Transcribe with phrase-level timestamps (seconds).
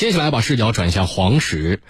[0.00, 1.82] 接下来把视角转向黄石。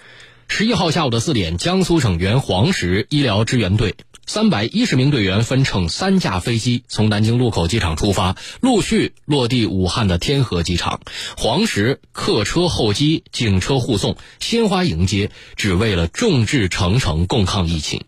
[0.49, 3.95] 十一号下午的四点，江苏省原黄石医疗支援队
[4.25, 10.99] 三百一十名队员分乘三架飞机从南京禄口机场出发，陆续落地武汉的天河机场。
[11.37, 18.03] 黄石客车候机，警车护送，鲜花迎接，只为了众志成城，共抗疫情。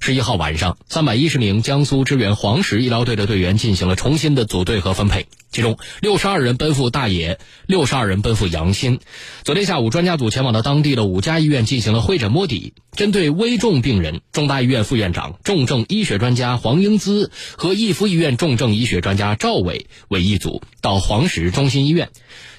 [0.00, 9.00] 十一号晚上，三百一十名江苏支援黄石医疗队的队员进行了重新的组队和分配，其中六十二人奔赴大冶，六十二人奔赴阳新。
[9.42, 12.74] 昨天下午，专家组前往到当地的五家医院进行了会诊摸底。
[12.92, 22.08] 针对危重病人，重大医院副院长、重症医学专家黄英姿和逸夫医院重症医学专家赵伟为一组，到黄石中心医院；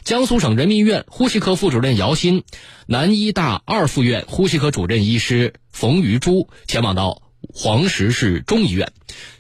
[0.04, 2.42] 江苏省人民医院呼吸科副主任姚鑫，
[2.88, 7.27] 南医大二附院呼吸科主任医师冯余珠前往到。
[7.54, 8.92] 黄石市中医院、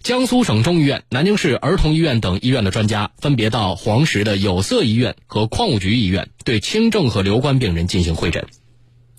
[0.01, 8.45] 江苏省中医院、南京市儿童医院等医院的专家分别到黄石的有色医院和矿务局医院，对轻症和留观病人进行会诊。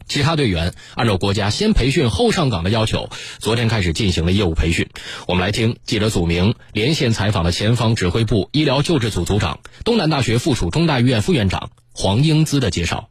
[0.09, 4.89] 其他队员按照国家先培训后上岗的要求，昨天开始进行了业务培训。
[5.27, 13.11] 我们来听记者祖明连线采访了前方指挥部医疗救治组组长、东南大学附属中大医院副院长黄英姿的介绍。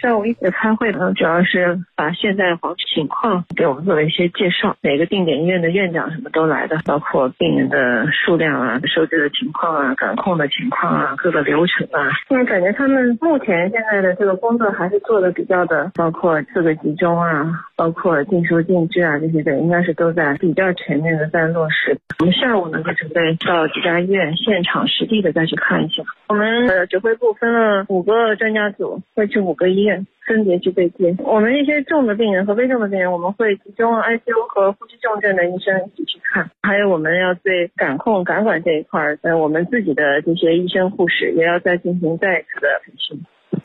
[0.00, 4.76] 上午一起开会呢，主要是把现在黄情况给我们做了一些介绍。
[4.80, 12.12] 每个定点医院的院长什么都来的，包括病人的数量啊、收治的情况啊、感控的情况啊、各个流程啊。
[12.28, 21.98] 现在感觉他们目前现在的这个工作还是做的比较的，包括四个集中啊，包括尽收尽治啊这些的，应该是都在比较全面的在落实。
[22.20, 26.04] 我们下午呢就准备到几家医院现场实地的再去看一下。
[26.28, 29.87] 我们呃指挥部分了五个专家组，会去五个医。
[30.26, 43.20] 分别去对接，我们一些重的病人和危重的病人，我们会集中 ICU 和呼吸重症的医生一起去看，还有我们要对感控感管这一块儿，呃，我们自己的这些医生护士也要再进行再一次的培训，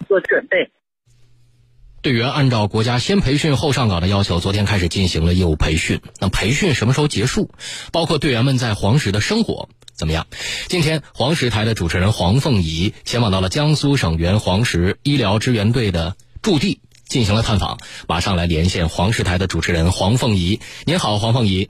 [0.07, 0.69] 做准备。
[2.01, 6.01] 队员按照国家先培训后上岗的要求，昨天开始进行了业务培训。
[6.19, 7.49] 那培训什么时候结束？
[7.93, 10.25] 包括队员们在黄石的生活怎么样？
[10.67, 17.77] 今天黄石台的主持人黄凤仪前往到了江苏省原黄石医疗支援队的驻地进行了探访。
[18.07, 20.59] 马上来连线黄石台的主持人黄凤仪。
[20.85, 21.69] 您好，黄凤仪。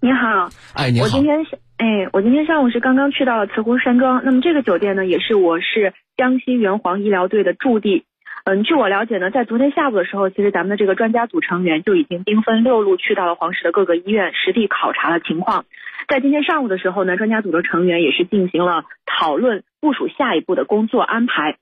[0.00, 0.50] 你好。
[0.74, 1.06] 哎，您好。
[1.06, 1.36] 我今天
[1.76, 4.22] 哎，我今天上午是刚刚去到了慈湖山庄。
[4.24, 8.04] 那么这个酒店呢，也是我市江西原黄医疗队的驻地。
[8.50, 15.66] 嗯，据我了解呢，在昨天下午的时候，其实咱们的这个专家组成员就已经兵分六路去到了黄石的各个医院，实地考察了情况。
[16.08, 21.56] 在今天上午的时候呢，专家组的成员也是进行了讨论，部署下一步的工作安排。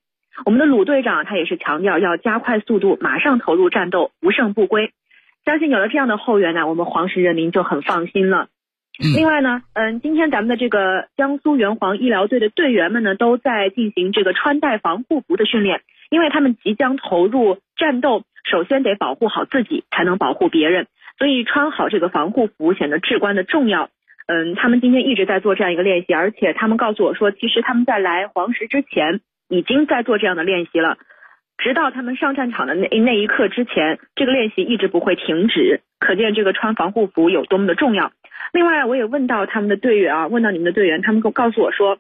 [0.45, 4.93] 我们的鲁队长他也是强调要加快速度，马上投入战斗，不胜不归。
[5.45, 8.47] 相信有了这样的后援呢，我们黄石人民就很放心了。
[8.99, 15.83] 另外呢，嗯，今天咱们的这个江苏援黄医疗队的队员们呢，都在进行这个穿戴防护服的训练。
[16.09, 20.87] 因为他们即将投入战斗，首先得保护好自己，才能保护别人，
[21.19, 23.91] 所以穿好这个防护服显得至关的重要。
[24.29, 30.97] 嗯，他们今天一直在做这样一个练习，而且他们告诉我说，其实他们在来黄石之前已经在做这样的练习了，
[31.59, 38.13] 直到他们上战场的那那一刻之前，这个练习一直不会停止，可见这个穿防护服有多么的重要。
[38.53, 41.99] 另外，我也问到他们的队员啊，问到你们的队员，他们告告诉我说。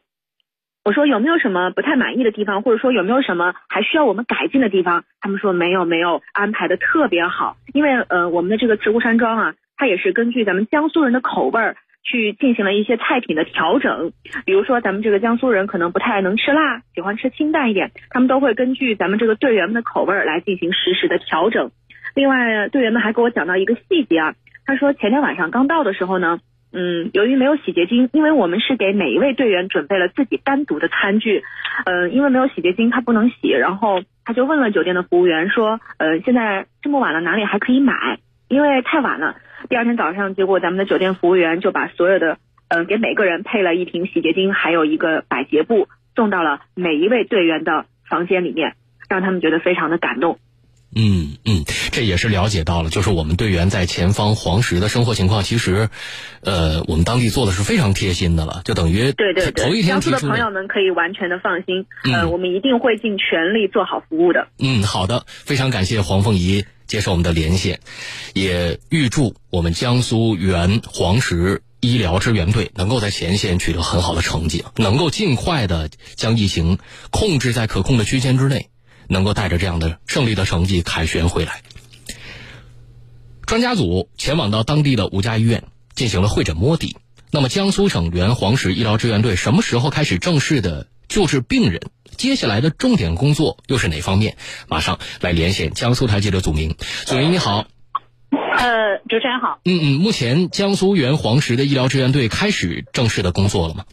[0.84, 5.02] 我说有没有什么不太满意的地方，或者说有没有什么还需要我们改进的地方？
[5.20, 7.56] 他们说没有，没有安排的特别好。
[7.74, 14.12] 因为呃，我们的这个慈湖山庄啊，它也是根据咱们江苏人的口味儿去进行了一些菜品的调整。
[14.44, 21.72] 比如说咱们这个江苏人可能不太能吃辣，喜欢吃清淡一点，他们都会根据咱们这个队员们的口味儿来进行实时的调整。
[22.14, 24.34] 另外，队员们还给我讲到一个细节啊，
[24.66, 26.40] 他说前天晚上刚到的时候呢。
[26.72, 31.42] 嗯，由于没有洗洁精，因为我们是给每一位队员准备了自己单独的餐具，
[31.86, 38.18] 呃，因为没有洗洁精，他不能洗，然后他就问了酒店的服务员说，呃，现在这么晚了，哪里还可以买？
[38.48, 39.36] 因为太晚了。
[39.70, 42.36] 第二天早上，结果咱们的酒店服务员就把所有的，
[42.68, 48.74] 呃，给每个人配了一瓶洗洁精，还有一个百洁布，送到了每一位队员的房间里面，
[49.08, 50.38] 让他们觉得非常的感动。
[50.94, 55.90] 嗯嗯，这也是了解到了，就是我们队员在前方黄石的生活情况，其实，
[56.40, 64.48] 呃，我们当地做的是非常贴心的了，就等于对对对，头一天江苏的朋友们可以完全的放心，嗯，我们一定会尽全力做好服务的。
[64.58, 67.80] 嗯，好的，非常感谢黄凤仪接受我们的连线，
[68.32, 76.78] 也预祝我们江苏原黄石医疗支援队能够在前线取得很好的成绩，能够尽快的将疫情
[77.10, 78.70] 控制在可控的区间之内。
[79.08, 81.62] 能够带着这样的胜利的成绩凯旋回来。
[83.46, 85.64] 专家组前往到当地的五家医院
[85.94, 86.96] 进行了会诊摸底。
[87.30, 91.80] 那么，江苏省原黄石医疗支援队什么时候开始正式的救治病人？
[92.16, 94.36] 接下来的重点工作又是哪方面？
[94.68, 96.76] 马上来连线江苏台记者祖明。
[97.04, 97.66] 祖明你好。
[98.30, 99.60] 呃，主持人好。
[99.64, 103.84] 嗯嗯，目前江苏原黄石的医疗支援队开始正式的工作了吗？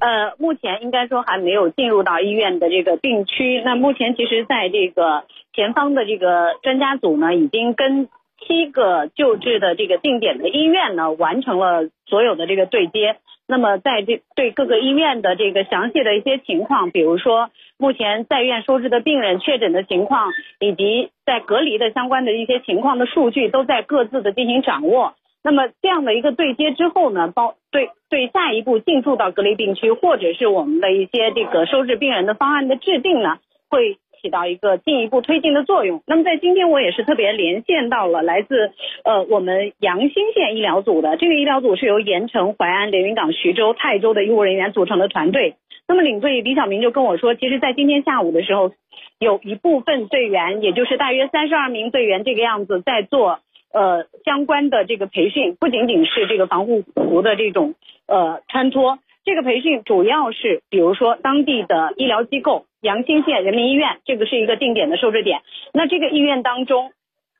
[0.00, 3.60] 呃，目前应该说还没有进入到医院的这个病区。
[3.64, 8.08] 那目前其实在这个前方的这个专家组呢，已经跟
[8.40, 13.16] 七个救治的这个定点的医院呢，完成了所有的这个对接。
[13.46, 20.30] 那么在这对各个医院的这个详细的一些情况，比如说目前在院收治的病人确诊的情况，
[20.60, 25.14] 以及在隔离的相关的一些情况的数据，都在各自的进行掌握。
[25.42, 33.38] 那么这样的一个对接之后呢，包对对下一步进驻到隔离病区，或者是我们的一些这个收治病人的方案的制定呢，
[33.68, 36.02] 会起到一个进一步推进的作用。
[36.06, 38.72] 那么在今天我也是特别连线到了来自
[39.02, 45.54] 呃我们阳新县医疗组的这个医疗组是由盐城、淮安、连云港、徐州、泰州的医务人员组成的团队。
[45.88, 48.70] 那么领队李小明就跟我说，其实，在今天下午的时候，
[49.18, 53.40] 有一部分队员，也就是大约三十二名队员这个样子在做。
[53.72, 57.74] 呃，相关的这个培训不仅仅是这个防护服的这种
[58.06, 65.42] 呃穿脱，这个培训主要是比如说当地的医疗机构，阳新县人民医院，这个是一个定点的收治点。
[65.72, 66.90] 那这个医院当中，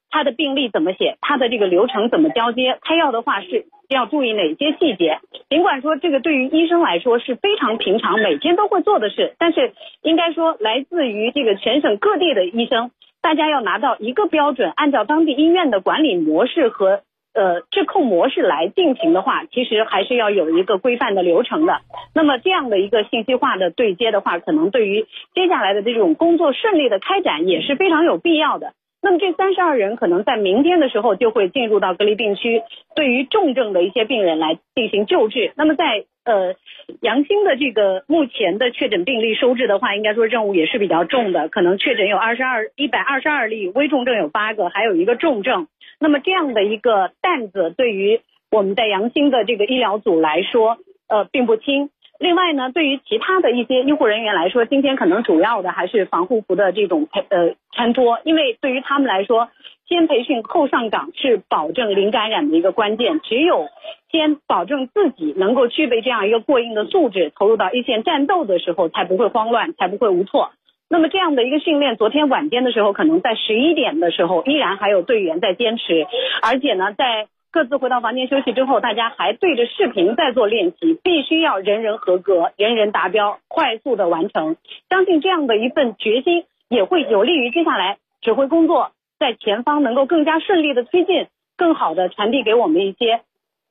[0.08, 5.18] 它的病历怎么写，它的这个流程怎么交接，开药的话是要注意哪些细节。
[5.48, 9.72] 尽管说这个对于医生来说是非常平常，每天都会做的事，但是
[10.02, 12.92] 应该说来自于这个全省各地的医生。
[13.22, 17.02] 大家要拿到一个标准，按照当地医院的管理模式和
[17.34, 21.80] 呃治控模式来进行的话，其实还是要有一个规范的流程的。
[22.14, 28.72] 那么这样的一个信息化的对接的话，可能对于接下来的这种工作顺利的开展也是非常有必要的。
[29.02, 32.62] 那么这三十二人可能在明天的时候就会进入到隔离病区，
[32.94, 35.52] 对于重症的一些病人来进行救治。
[35.56, 36.54] 那么在呃
[37.00, 45.68] 阳新的这个目前的确诊病例收治的话，应该说任务也是比较重的，可能确诊有二十二一百二十二例，危重症有八个，还有一个重症。
[45.98, 48.20] 那么这样的一个担子，对于
[48.50, 50.78] 我们在阳新的这个医疗组来说，
[51.08, 51.90] 呃并不轻。
[52.18, 59.48] 另外呢，对于其他的一些医护人员来说，今天可能主要的还是防护服的这种呃穿脱，因为对于他们来说，
[59.90, 63.20] 先培训后上岗是保证零感染的一个关键。
[63.20, 63.68] 只有
[64.10, 70.52] 先保证自己能够具备这样一个过硬的素质，投入到一线战斗的时候，才不会慌乱，才不会无措。
[70.88, 76.06] 那么这样的一个训练，昨天晚间的时候，可能在十一点的时候，依然还有队员在坚持，
[76.40, 77.28] 而且呢，在。
[77.52, 84.54] 各自回到房间休息之后，大家还对着视频在做练习，必须要人人合格、人人达标，快速的完成。
[84.88, 93.20] 相信这样的一份决心，也会有利于接下来指挥工作在前方能够更加顺利的推进，更好的传递给我们一些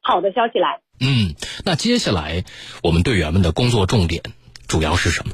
[0.01, 0.79] 好的消息来。
[1.01, 1.35] 嗯，
[1.65, 2.45] 那接下来
[2.81, 4.21] 我们队员们的工作重点
[4.67, 5.33] 主要是什么？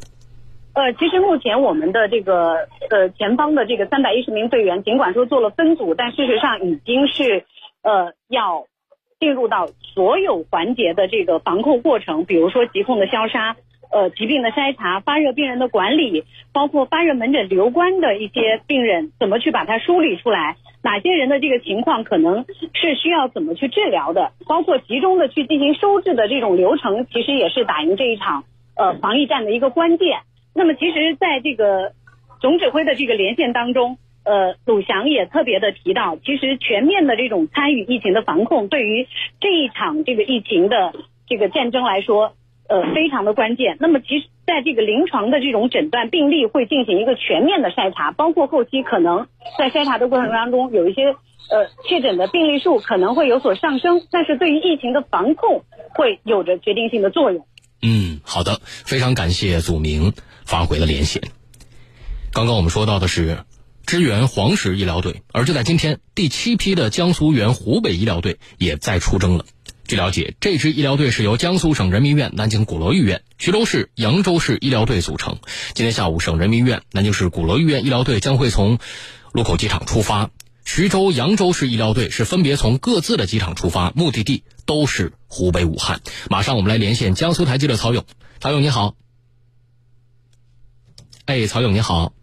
[0.73, 7.45] 呃，其实目前我们的这个呃前方的这个三百一十名队员，尽管说做了分组，但事实上已经是。
[7.85, 8.65] 呃，要
[9.19, 13.57] 进入到所有环节的这个防控过程，比如说疾控的消杀，
[13.91, 16.23] 呃，疾病的筛查，发热病人的管理，
[16.53, 20.57] 包括发热门诊留观的一些病人，怎么去把它梳理出来？
[20.83, 24.31] 哪些人的这个情况可能是需要怎么去治疗的？
[24.47, 28.43] 包括集中的去进行收治的这种流程，其实也是打赢这一场
[28.75, 30.19] 呃防疫战的一个关键。
[30.53, 31.93] 那么，其实在这个
[32.39, 33.97] 总指挥的这个连线当中。
[34.27, 39.07] 呃，鲁翔也特别的提到，其实全面的这种参与疫情的防控，对于
[39.39, 40.93] 这一场这个疫情的
[41.27, 42.33] 这个战争来说，
[42.67, 43.77] 呃，非常的关键。
[43.79, 57.45] 那么，其实在这个临床的这种诊断病例会进行一个全面的筛查，包括后期可能在筛查的过程当中，有一些呃确诊的病例数可能会有所上升，但是对于疫情的防控会有着决定性的作用。
[57.81, 60.13] 嗯，好的，非常感谢祖明
[60.45, 61.21] 发回了连线。
[62.33, 63.39] 刚刚我们说到的是。
[63.87, 69.45] 支援黄石医疗队，而就在今天，第七批的江苏援湖北医疗队也在出征了。
[69.87, 75.37] 据了解，这支医疗队是由江苏省人民医院、南京鼓楼医院、徐州市、扬州市医疗队组成。
[75.75, 78.79] 今天下午，省人民医院、南京市鼓楼医院医疗队将会从
[79.31, 80.31] 禄口机场出发，
[80.65, 86.01] 徐州、扬州市医疗队是分别从各自的机场出发，目的地都是湖北武汉。
[86.31, 88.05] 马上我们来连线江苏台记者曹勇，
[88.39, 88.95] 曹勇你好。
[91.25, 92.13] 哎，曹勇你好。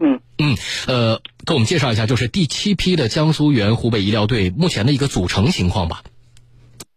[0.00, 0.56] 嗯嗯，
[0.88, 6.02] 呃，给我们介绍一下，就是第七批的江苏援湖北医疗队目前的一个组成情况吧。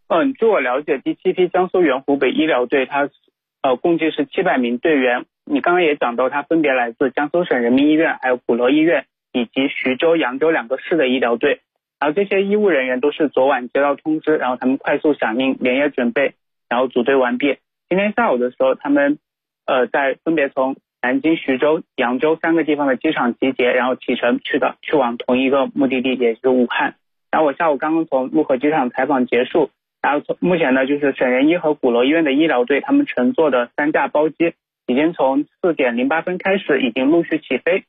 [0.07, 3.09] 嗯，据我了解，第七批江苏援湖北医疗队，它
[3.63, 5.25] 呃共计是七百名队员。
[5.45, 11.61] 你刚刚也讲到，它分别来自江苏省人民医院、还有鼓楼医院以及徐州、扬州两个市的医疗队。
[11.99, 16.35] 然后这些医务人员都是昨晚接到通知，然后他们快速响应，连夜准备，
[16.69, 17.57] 然后组队完毕。
[17.89, 19.17] 今天下午的时候，他们
[19.65, 26.95] 呃在分别从南京、徐州、扬州三个地方的机场集结，然后启程去的去往同一个目的地，也就是武汉。
[27.31, 29.69] 然后我下午刚刚从陆河机场采访结束，
[30.05, 34.53] 然后从目前呢，就是省人医和鼓楼医院的医疗队，他们乘坐的三架包机
[34.85, 37.85] 已经从四点零八分开始，已经陆续起飞。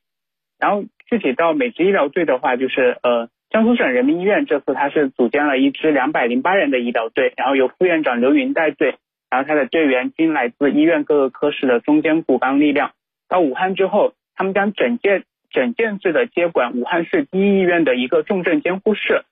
[0.58, 8.94] 然后具体到每支医疗队的话，就是呃，江苏省人民医院这次它是组建了一支两百零八人的医疗队，然后由副院长刘云带队，
[9.28, 12.92] 然后他的队员均来自医院各个科室的中坚骨干力量。
[13.28, 19.24] 到武汉之后，他们将整建整建制的接管武汉市第一医院的一个重症监护室。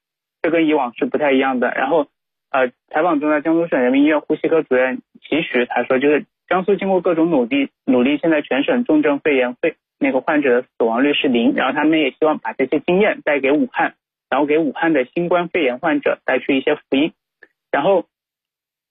[0.42, 1.72] 这跟以往是不太一样的。
[1.74, 2.08] 然后，
[2.54, 11.54] 呃，采访中的江苏省人民医院呼吸科主任齐徐他说，就是江苏经过各种努力，努力现在全省重症肺炎肺那个患者的死亡率是零。
[11.56, 13.94] 然后他们也希望把这些经验带给武汉，
[14.30, 17.12] 然后给武汉的新冠肺炎患者带去一些福音。
[17.72, 18.06] 然后，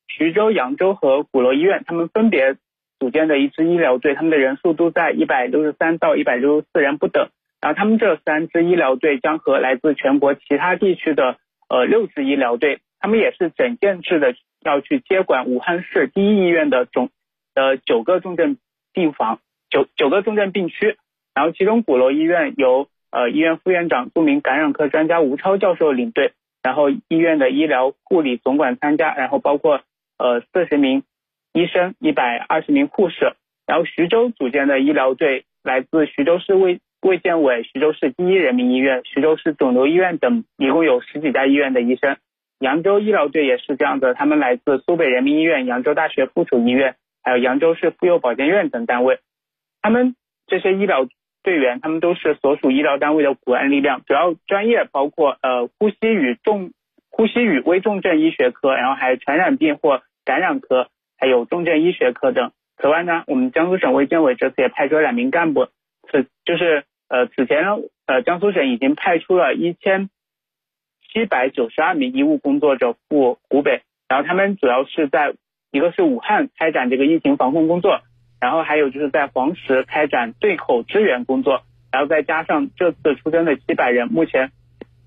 [0.10, 2.58] 徐州、扬州和鼓楼医院他们分别
[3.00, 7.30] 组建的一支医疗队，他们的人数都在一百六十三到一百六十四人不等。
[7.62, 11.38] 然后他们这三支医疗队将和来自全国其他地区的
[11.70, 17.10] 呃六支医疗队，他们也是整建制的，要去接管武汉市第一医院的总
[17.54, 18.56] 呃九个重症
[18.94, 20.96] 病房，九九个重症病区。
[21.36, 26.32] 然后其中鼓楼医院由呃医院副院长、著名感染科专家吴超教授领队，
[26.64, 29.82] 然后医院的医疗护理总管参加，然后包括
[30.18, 31.04] 呃四十名
[31.52, 33.34] 医生、一百二十名护士。
[33.68, 36.80] 然后徐州组建的医疗队来自徐州市卫。
[37.02, 42.16] 卫健委、徐州市第一人民医院、徐州市肿瘤医院等，一共有十几家医院的医生。
[42.64, 49.20] 扬州医疗队也是这样的，他们来自苏北人民医院、扬州大学附属医院，还有扬州市妇幼保健院等单位。
[49.82, 50.16] 他们
[50.48, 51.06] 这些医疗
[51.44, 56.72] 队员，他们都是所属医疗单位的骨干力量，主要专业包括呃呼吸与重
[57.12, 60.88] 呼吸与危重症医学科，然后还有传染病或感染科，
[61.20, 62.52] 还有重症医学科等。
[62.78, 65.68] 此外呢，我们江苏省卫健委这次也派出两名干部，
[66.10, 66.86] 此就是。
[67.10, 67.76] 呃，此前呢
[68.08, 70.10] 呃，江苏省已经派出了一千
[71.14, 75.36] 七百九十二名医务工作者赴湖北，然后他们主要是在
[75.72, 78.02] 一个是武汉开展这个疫情防控工作，
[78.42, 84.52] 然后还有就是在黄石开展对口支援工作，然后再加上这次出征的七百人，目前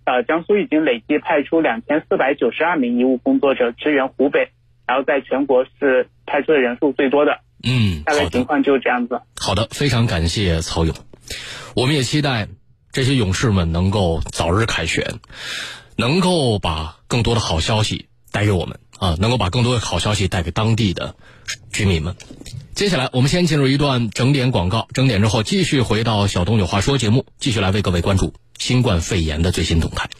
[0.04, 4.50] 呃江苏已经累计派出两千四百九十二名医务工作者支援湖北，
[4.86, 7.40] 然后在全国是派出的人数最多的。
[7.68, 9.20] 嗯，大概情况就是这样子。
[9.40, 10.94] 好的，非常感谢曹勇。
[11.74, 12.46] 我们也期待
[12.92, 15.04] 这些勇士们能够早日凯旋，
[15.96, 21.16] 能够把更多的好消息带给我们啊，能够把更多的好消息带给当地的
[21.72, 22.14] 居民们。
[22.74, 30.10] 接下来，我们先进入一段整点广告，整点之后继续回到小东有话说节目，继续来为各位关注新冠肺炎的最新动态。